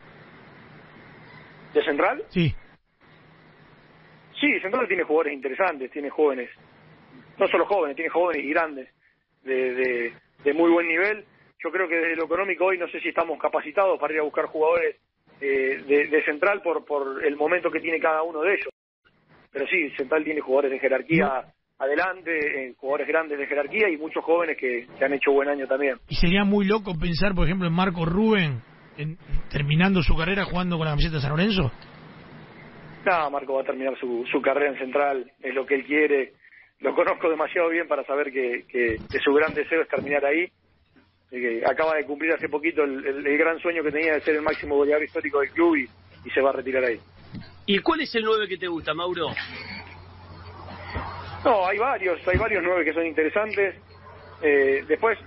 [1.73, 2.23] ¿De Central?
[2.29, 2.55] Sí.
[4.41, 6.51] Sí, Central tiene jugadores interesantes, tiene jóvenes,
[7.39, 8.89] no solo jóvenes, tiene jóvenes y grandes,
[9.43, 10.13] de, de,
[10.45, 11.25] de muy buen nivel
[11.65, 14.25] yo creo que desde lo económico hoy no sé si estamos capacitados para ir a
[14.25, 14.97] buscar jugadores
[15.41, 18.69] eh, de, central por, por el momento que tiene cada uno de ellos.
[19.51, 21.45] Pero sí, central tiene jugadores de jerarquía
[21.79, 22.31] adelante,
[22.69, 25.99] eh, jugadores grandes de jerarquía y muchos jóvenes que, han hecho buen año también.
[26.09, 28.63] Y sería muy loco pensar, por ejemplo, en Marco Rubén
[28.97, 29.17] en,
[29.51, 31.73] terminando su carrera jugando con la camiseta de San Lorenzo.
[33.05, 36.33] No, Marco va a terminar su, su carrera en central, es lo que él quiere.
[36.81, 40.49] Lo conozco demasiado bien para saber que, que, su gran deseo es terminar ahí.
[41.31, 44.43] Que acaba de cumplir hace poquito el, el, gran sueño que tenía de ser el
[44.43, 45.89] máximo goleador histórico del club y,
[46.25, 47.01] y se va a retirar ahí.
[47.67, 49.29] ¿Y cuál es el 9 que te gusta, Mauro?
[51.45, 53.75] No, hay varios, hay varios nueve que son interesantes.
[54.43, 55.19] Eh, después,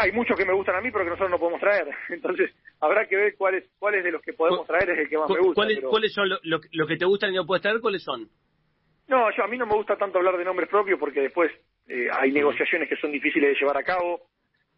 [0.00, 1.88] hay muchos que me gustan a mí, pero que nosotros no podemos traer.
[2.08, 5.28] Entonces, habrá que ver cuáles cuáles de los que podemos traer es el que más
[5.28, 5.54] me gusta.
[5.54, 7.80] ¿Cuáles, ¿cuáles son los lo, que te gustan y no puedes traer?
[7.80, 8.28] ¿Cuáles son?
[9.08, 11.50] No, yo a mí no me gusta tanto hablar de nombres propios porque después
[11.88, 14.20] eh, hay negociaciones que son difíciles de llevar a cabo.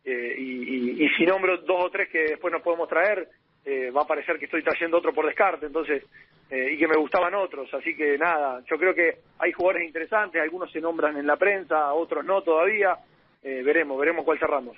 [0.04, 3.26] Eh, y, y, si nombro dos o tres que después no podemos traer,
[3.64, 6.04] eh, va a parecer que estoy trayendo otro por descarte, entonces,
[6.50, 10.42] eh, y que me gustaban otros, así que nada, yo creo que hay jugadores interesantes,
[10.42, 12.98] algunos se nombran en la prensa, otros no todavía,
[13.42, 14.76] eh, veremos, veremos cuál cerramos.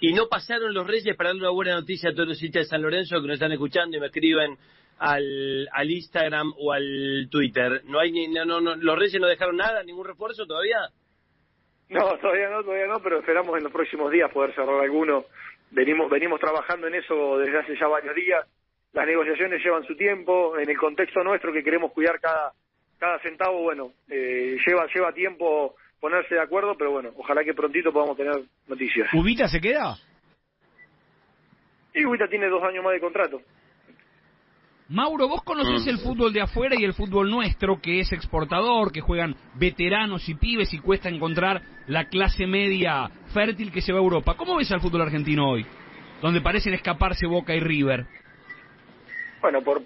[0.00, 2.82] Y no pasaron los Reyes para darle una buena noticia a todos los de San
[2.82, 4.56] Lorenzo que nos están escuchando y me escriben
[4.98, 7.82] al, al Instagram o al Twitter.
[7.84, 10.78] No hay ni, no, no, los Reyes no dejaron nada, ningún refuerzo todavía.
[11.90, 15.24] No, todavía no, todavía no, pero esperamos en los próximos días poder cerrar alguno.
[15.72, 18.46] Venimos venimos trabajando en eso desde hace ya varios días.
[18.92, 20.56] Las negociaciones llevan su tiempo.
[20.56, 22.52] En el contexto nuestro que queremos cuidar cada
[22.98, 27.92] cada centavo bueno eh, lleva lleva tiempo ponerse de acuerdo pero bueno ojalá que prontito
[27.92, 28.34] podamos tener
[28.68, 29.08] noticias.
[29.14, 29.96] Ubita se queda
[31.94, 33.40] y Ubita tiene dos años más de contrato
[34.90, 39.00] Mauro, vos conocés el fútbol de afuera y el fútbol nuestro, que es exportador, que
[39.00, 44.02] juegan veteranos y pibes y cuesta encontrar la clase media fértil que se va a
[44.02, 44.34] Europa.
[44.36, 45.64] ¿Cómo ves al fútbol argentino hoy?
[46.20, 48.04] Donde parecen escaparse Boca y River.
[49.40, 49.80] Bueno, por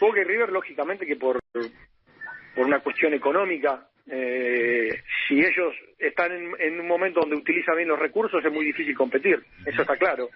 [0.00, 3.86] Boca y River, lógicamente que por, por una cuestión económica.
[4.10, 4.90] Eh,
[5.28, 9.40] si ellos están en un momento donde utilizan bien los recursos, es muy difícil competir.
[9.64, 10.28] Eso está claro.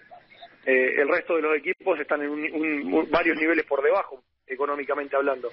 [0.67, 5.49] Eh, el resto de los equipos están en varios niveles por debajo, económicamente hablando.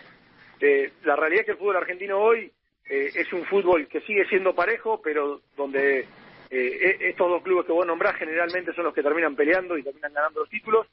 [0.59, 2.51] Eh, la realidad es que el fútbol argentino hoy
[2.89, 6.07] eh, es un fútbol que sigue siendo parejo, pero donde
[6.49, 10.13] e, estos dos clubes que vos nombrás generalmente son los que terminan peleando y terminan
[10.13, 10.87] ganando los títulos,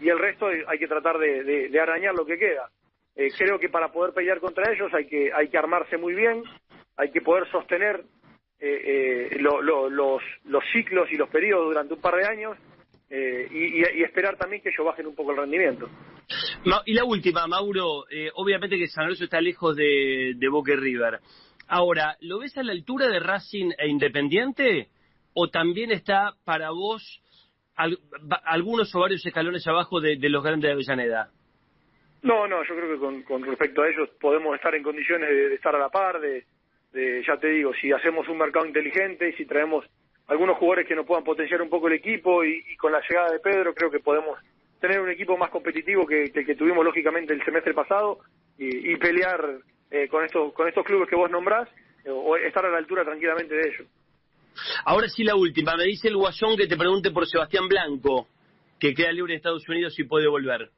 [0.00, 2.70] y el resto hay que tratar de, arañar lo que queda.
[3.14, 6.42] creo que para poder pelear contra ellos hay que, hay que armarse muy bien,
[6.96, 8.04] hay que poder sostener
[9.38, 12.56] los, los ciclos y los periodos durante un par de años
[13.08, 15.88] eh, y, esperar también que ellos bajen un poco el rendimiento.
[16.84, 21.20] y la última, Mauro, eh, obviamente que San Lorenzo está lejos de, de Boca River.
[21.68, 24.88] Ahora, ¿lo ves a la altura de Racing e Independiente?
[25.34, 27.20] ¿O también está para vos
[27.76, 31.30] algunos o varios escalones abajo de, los grandes de Avellaneda?
[32.22, 35.74] No, no, yo creo que con, respecto a ellos podemos estar en condiciones de, estar
[35.74, 36.44] a la par, de,
[37.26, 39.84] ya te digo, si hacemos un mercado inteligente y si traemos
[40.28, 43.38] algunos jugadores que nos puedan potenciar un poco el equipo y, con la llegada de
[43.38, 44.38] Pedro creo que podemos
[44.80, 48.18] tener un equipo más competitivo que, que, que tuvimos lógicamente el semestre pasado
[48.58, 49.58] y, pelear
[49.90, 51.68] eh, con estos con estos clubes que vos nombrás
[52.04, 53.88] eh, o estar a la altura tranquilamente de ellos.
[54.84, 58.28] Ahora sí la última, me dice el Guasón que te pregunte por Sebastián Blanco,
[58.80, 60.70] que queda libre en Estados Unidos y puede volver.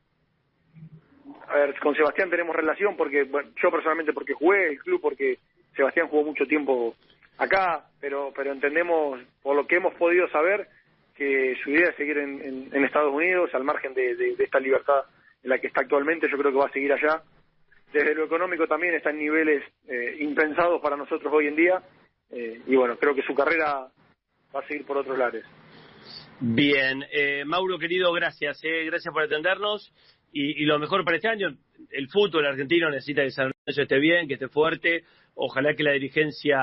[1.46, 5.38] A ver, con Sebastián tenemos relación porque bueno, yo personalmente porque jugué el club porque
[5.74, 6.94] Sebastián jugó mucho tiempo
[7.38, 10.68] acá, pero, pero entendemos, por lo que hemos podido saber,
[11.18, 15.02] que su idea es seguir en, en, Estados Unidos, al margen de, esta libertad
[15.42, 17.22] en la que está actualmente, yo creo que va a seguir allá.
[17.92, 21.82] Desde lo económico también está en niveles eh, impensados para nosotros hoy en día,
[22.30, 23.88] eh, y bueno, creo que su carrera
[24.54, 25.44] va a seguir por otros lares.
[26.40, 29.92] Bien, eh, Mauro querido, gracias, gracias por atendernos
[30.32, 31.48] y, y, lo mejor para este año,
[31.90, 35.02] el fútbol argentino necesita que San Lorenzo esté bien, que esté fuerte,
[35.40, 36.58] Ojalá que la dirigencia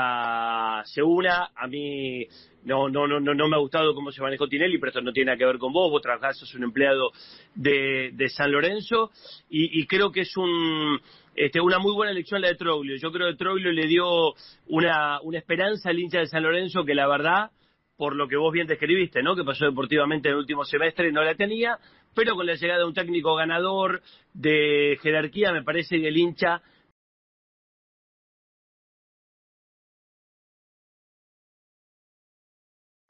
[0.84, 1.50] se una.
[1.56, 2.28] A mí
[2.64, 5.28] no, no, no, no me ha gustado cómo se manejó Tinelli, pero esto no tiene
[5.28, 5.90] nada que ver con vos.
[5.90, 7.12] Vos trabajás, sos un empleado
[7.54, 9.12] de, de San Lorenzo
[9.50, 11.00] y, y creo que es un,
[11.36, 12.98] este, una muy buena elección la de Troglio.
[12.98, 14.34] Yo creo que Troglio le dio
[14.68, 17.52] una, una esperanza al hincha de San Lorenzo que la verdad,
[17.96, 19.38] por lo que vos bien describiste, ¿no?
[19.38, 21.78] que pasó deportivamente en el último semestre, no la tenía,
[22.14, 24.02] pero con la llegada de un técnico ganador
[24.34, 26.62] de jerarquía, me parece que el hincha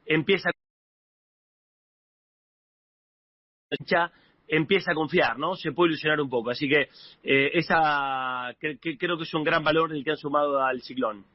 [0.06, 0.52] empieza
[4.48, 5.56] empieza a confiar, ¿no?
[5.56, 6.52] Se puede ilusionar un poco.
[6.52, 6.90] Así que
[7.24, 11.26] eh, esa creo que es un gran valor el que han sumado al ciclón.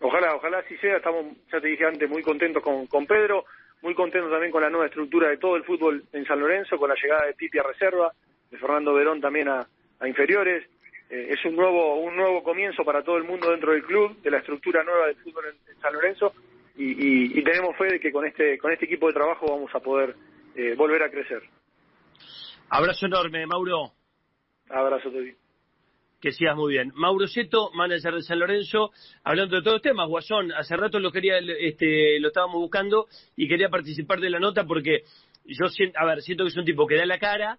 [0.00, 0.96] Ojalá, ojalá así sea.
[0.96, 3.44] Estamos, ya te dije antes, muy contentos con, con Pedro.
[3.82, 6.88] muy contento también con la nueva estructura de todo el fútbol en San Lorenzo, con
[6.88, 8.12] la llegada de Pipi a reserva,
[8.50, 9.66] de Fernando Verón también a,
[10.06, 10.68] inferiores.
[11.10, 14.30] Eh, es un nuevo un nuevo comienzo para todo el mundo dentro del club, de
[14.30, 16.34] la estructura nueva del fútbol en, San Lorenzo
[16.78, 20.14] y, tenemos fe de que con este con este equipo de trabajo vamos a poder
[20.54, 21.42] eh, volver a crecer.
[22.70, 23.92] Abrazo enorme, Mauro.
[24.68, 25.34] Abrazo, Toby.
[26.20, 26.92] Que sigas muy bien.
[26.94, 28.90] Mauro Seto, manager de San Lorenzo,
[29.24, 30.08] hablando de todos los temas.
[30.08, 34.64] Guasón, hace rato lo quería, este, lo estábamos buscando y quería participar de la nota
[34.64, 35.04] porque
[35.44, 37.58] yo siento, a ver, siento que es un tipo que da la cara,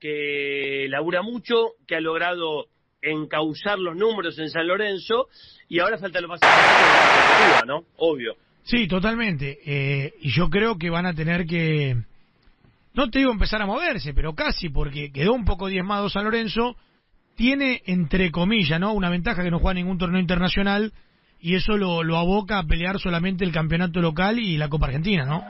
[0.00, 2.66] que labura mucho, que ha logrado
[3.00, 5.28] encauzar los números en San Lorenzo
[5.68, 7.84] y ahora falta lo más importante, ¿no?
[7.98, 8.36] Obvio.
[8.68, 9.58] Sí, totalmente.
[9.64, 11.96] Eh, y yo creo que van a tener que,
[12.92, 16.76] no te digo empezar a moverse, pero casi, porque quedó un poco diezmado San Lorenzo
[17.34, 18.92] tiene, entre comillas, ¿no?
[18.92, 20.92] Una ventaja que no juega ningún torneo internacional
[21.40, 25.24] y eso lo, lo aboca a pelear solamente el campeonato local y la Copa Argentina,
[25.24, 25.42] ¿no?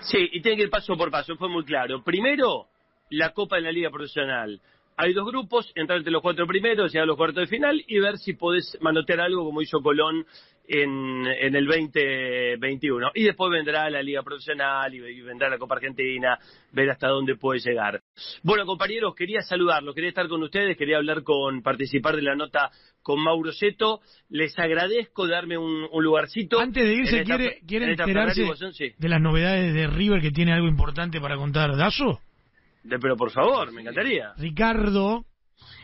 [0.00, 2.02] Sí, y tiene que ir paso por paso, fue muy claro.
[2.02, 2.68] Primero,
[3.10, 4.58] la Copa en la Liga Profesional.
[4.96, 7.98] Hay dos grupos, entrar entre los cuatro primeros, llegar a los cuartos de final y
[7.98, 10.24] ver si podés manotear algo como hizo Colón
[10.66, 13.10] en, en el 2021.
[13.14, 16.38] Y después vendrá la Liga Profesional y, vendrá la Copa Argentina,
[16.72, 18.00] ver hasta dónde puede llegar.
[18.42, 22.70] Bueno, compañeros, quería saludarlos, quería estar con ustedes, quería hablar con, participar de la nota
[23.02, 24.00] con Mauro Seto.
[24.28, 26.60] Les agradezco darme un, lugarcito.
[26.60, 28.44] Antes de irse, ¿quiere, ¿quiere enterarse
[28.98, 31.76] de las novedades de River que tiene algo importante para contar?
[31.76, 32.20] ¿Dazo?
[33.00, 34.34] pero por favor, me encantaría.
[34.36, 35.24] Ricardo.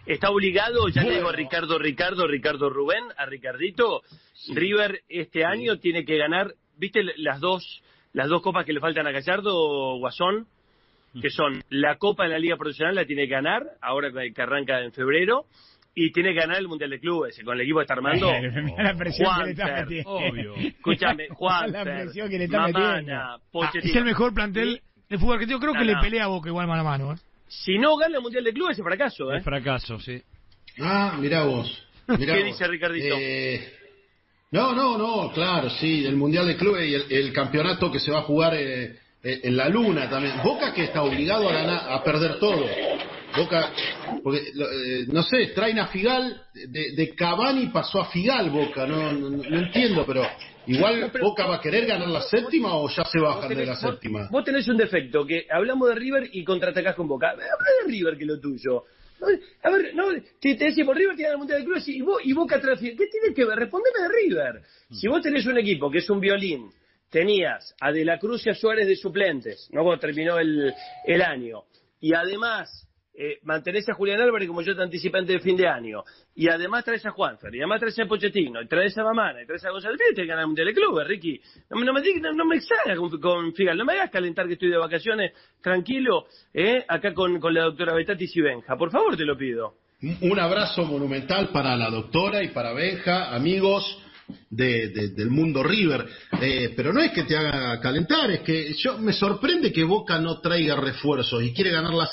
[0.06, 4.02] Está obligado, ya le digo a Ricardo, Ricardo, Ricardo Rubén, a Ricardito.
[4.48, 7.82] River este año tiene que ganar, ¿viste las dos,
[8.12, 10.46] las dos copas que le faltan a Gallardo, Guasón?
[11.20, 14.80] Que son la Copa de la Liga Profesional, la tiene que ganar, ahora que arranca
[14.80, 15.46] en febrero,
[15.94, 18.30] y tiene que ganar el Mundial de Clubes, con el equipo que está armando.
[18.78, 20.10] la presión que le está metiendo.
[20.10, 20.54] Obvio.
[20.56, 21.72] Escúchame, Juan.
[21.72, 23.12] La presión que le está metiendo.
[23.12, 23.38] Ah,
[23.74, 25.58] es el mejor plantel de fútbol argentino.
[25.58, 27.12] Creo que le pelea a Boca igual mano a mano.
[27.12, 27.16] ¿eh?
[27.50, 29.32] Si no gana el Mundial de Clubes es fracaso.
[29.32, 29.38] ¿eh?
[29.38, 30.22] Es fracaso, sí.
[30.80, 31.84] Ah, mirá vos.
[32.06, 33.16] ¿Qué dice Ricardito?
[33.18, 33.72] Eh,
[34.52, 38.20] no, no, no, claro, sí, el Mundial de Clubes y el, campeonato que se va
[38.20, 40.40] a jugar eh, eh, en la Luna también.
[40.44, 42.64] Boca que está obligado a, ganar, a perder todo.
[43.36, 43.72] Boca,
[44.22, 44.42] porque,
[45.08, 50.04] no sé, traen a Figal, de, de Cavani pasó a Figal Boca, no, no entiendo,
[50.06, 50.24] pero
[50.66, 53.76] Igual Boca va a querer ganar la séptima o ya se a bajar de la
[53.76, 54.28] séptima.
[54.30, 57.30] Vos tenés un defecto, que hablamos de River y contraatacás con Boca.
[57.30, 57.44] Habla
[57.84, 58.84] de River que lo tuyo.
[59.62, 60.08] A ver, no,
[60.40, 62.96] te, te decimos River tiene la Mundial de Clubes y, y Boca transfiere.
[62.96, 63.58] ¿Qué tiene que ver?
[63.58, 64.62] Respondeme de River.
[64.90, 66.70] Si vos tenés un equipo que es un violín,
[67.10, 69.82] tenías a De la Cruz y a Suárez de suplentes, ¿no?
[69.82, 70.72] Cuando terminó el,
[71.04, 71.64] el año,
[72.00, 72.86] y además
[73.22, 76.02] eh, mantenés a Julián Álvarez como yo te anticipé antes del fin de año,
[76.34, 79.46] y además traes a Juanfer, y además traes a Pochettino, y traes a Mamana, y
[79.46, 81.38] traes a González Pérez, te ganar el Mundial de Clubes, Ricky.
[81.68, 85.32] No, me, no, me exhagas con, Figal, no me hagas calentar que estoy de vacaciones
[85.60, 88.74] tranquilo, eh, acá con, con la doctora Betatis y Benja.
[88.78, 89.74] Por favor, te lo pido.
[90.22, 93.98] Un abrazo monumental para la doctora y para Benja, amigos.
[94.48, 96.06] De, del mundo River.
[96.40, 100.20] Eh, pero no es que te haga calentar, es que yo me sorprende que Boca
[100.20, 102.06] no traiga refuerzos y quiere ganar la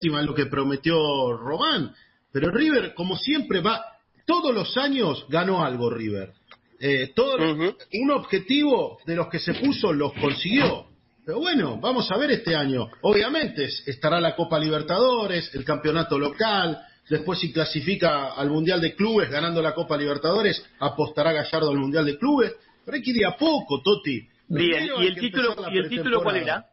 [0.00, 0.96] lo que prometió
[1.36, 1.94] Román.
[2.32, 3.84] Pero River, como siempre, va.
[4.26, 6.32] Todos los años ganó algo River.
[6.80, 10.86] Eh, todo, Un objetivo de los que se puso los consiguió.
[11.24, 12.88] Pero bueno, vamos a ver este año.
[13.02, 16.78] Obviamente estará la Copa Libertadores, el campeonato local.
[17.08, 22.04] Después, si clasifica al Mundial de Clubes ganando la Copa Libertadores, apostará Gallardo al Mundial
[22.04, 22.54] de Clubes.
[22.84, 24.28] Pero hay que ir a poco, Toti.
[24.48, 26.66] Bien, ¿y el, título, ¿y el título cuál era?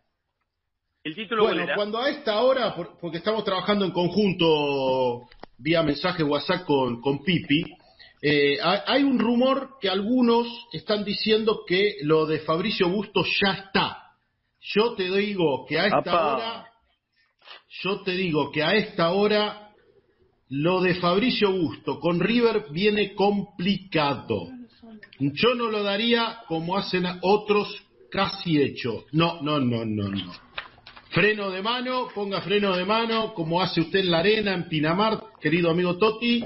[1.39, 7.23] Bueno, cuando a esta hora, porque estamos trabajando en conjunto vía mensaje WhatsApp con, con
[7.23, 7.63] Pipi,
[8.21, 13.97] eh, hay un rumor que algunos están diciendo que lo de Fabricio Bustos ya está.
[14.59, 16.69] Yo te digo que a esta hora,
[17.83, 19.69] yo te digo que a esta hora
[20.49, 24.47] lo de Fabricio Busto con River viene complicado.
[25.19, 29.05] Yo no lo daría como hacen otros casi hecho.
[29.11, 30.44] No, no, no, no, no.
[31.15, 35.17] Freno de mano, ponga freno de mano, como hace usted en la arena, en Pinamar,
[35.39, 36.43] querido amigo Toti.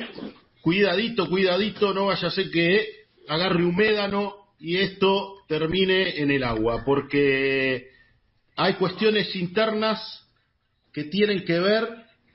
[0.61, 2.85] Cuidadito, cuidadito, no vaya a ser que
[3.27, 7.87] agarre un médano y esto termine en el agua, porque
[8.57, 9.99] hay cuestiones internas
[10.93, 11.89] que tienen que ver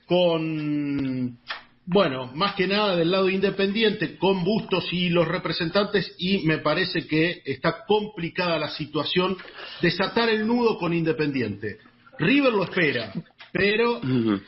[0.04, 1.38] con,
[1.86, 7.06] bueno, más que nada del lado independiente, con Bustos y los representantes, y me parece
[7.06, 9.36] que está complicada la situación,
[9.80, 11.78] desatar el nudo con Independiente.
[12.18, 13.12] River lo espera,
[13.52, 14.00] pero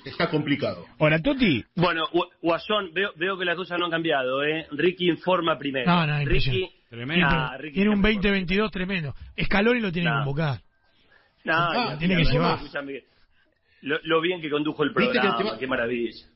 [0.04, 0.84] está complicado.
[0.98, 1.64] Hola, Tuti.
[1.74, 2.06] Bueno,
[2.42, 4.66] Guasón, veo, veo que las cosas no han cambiado, ¿eh?
[4.72, 5.86] Ricky informa primero.
[5.90, 7.28] No, no, Ricky, tremendo.
[7.72, 9.14] Tiene un 2022 tremendo.
[9.36, 10.60] Escalón y lo tiene que convocar.
[11.44, 12.58] No, Ah, no, tiene que no, llevar.
[13.82, 16.26] Lo, lo bien que condujo el que programa, va- qué maravilla.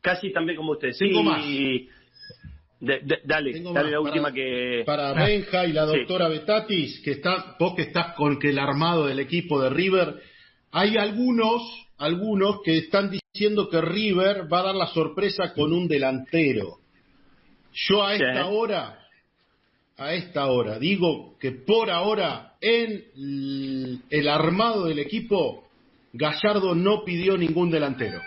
[0.00, 0.92] Casi también como usted.
[0.92, 1.44] Sí, Tengo más.
[1.44, 1.88] de-
[3.00, 4.82] de- dale, Tengo dale más la para- última que...
[4.86, 5.14] Para Ah.
[5.26, 5.96] Benja y la Sí.
[5.98, 10.22] doctora Betatis, que está, vos que estás con que el armado del equipo de River,
[10.72, 11.62] hay algunos,
[11.98, 16.78] algunos que están diciendo que River va a dar la sorpresa con un delantero.
[17.72, 18.48] Yo a esta Sí.
[18.50, 18.98] hora,
[19.96, 25.68] a esta hora, digo que por ahora en el armado del equipo,
[26.12, 28.20] Gallardo no pidió ningún delantero.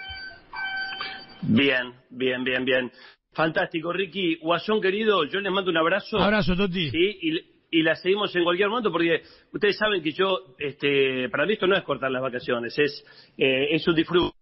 [1.42, 2.92] Bien, bien, bien, bien.
[3.34, 4.36] Fantástico, Ricky.
[4.38, 6.18] Guasón querido, yo les mando un abrazo.
[6.20, 6.90] Abrazo, Toti.
[6.92, 9.22] Sí, y, y la seguimos en cualquier momento porque
[9.52, 13.06] ustedes saben que yo, este, para mí esto no es cortar las vacaciones, es,
[13.38, 14.36] eh, es un disfrute,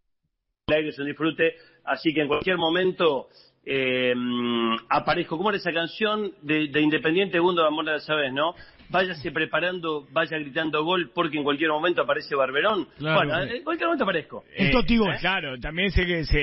[0.68, 1.56] es un disfrute,
[1.86, 3.28] así que en cualquier momento
[3.66, 4.14] eh,
[4.90, 5.38] aparezco.
[5.38, 8.56] ¿Cómo era esa canción de, de Independiente Mundo de Amor de la Sabes, no?
[8.90, 12.88] Váyase preparando, vaya gritando gol porque en cualquier momento aparece Barberón.
[12.98, 13.16] Claro.
[13.16, 14.44] bueno, en cualquier momento aparezco.
[14.54, 15.16] El Eh, Toti Gol.
[15.22, 16.40] Claro, también sé que se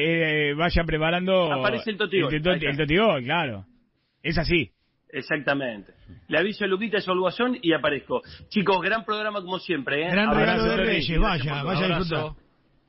[0.51, 1.53] eh, vaya preparando.
[1.53, 3.67] Aparece el Toti Gol, El, el Toti Gol, claro.
[4.23, 4.71] Es así.
[5.11, 5.95] Exactamente.
[6.29, 8.21] Le aviso a Luquita y al Guasón y aparezco.
[8.49, 10.07] Chicos, gran programa como siempre.
[10.07, 10.11] ¿eh?
[10.11, 10.77] Gran Abrazo, regalo de.
[10.85, 12.33] Reyes, vaya, vaya a disfrutar.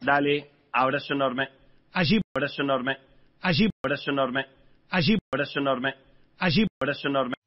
[0.01, 1.49] Dale, abrazo enorme,
[1.91, 2.97] Allí, abrazo enorme,
[3.41, 4.45] allí, abrazo enorme,
[4.89, 5.95] allí, abrazo enorme,
[6.37, 6.67] allí.
[6.79, 7.38] abrazo enorme.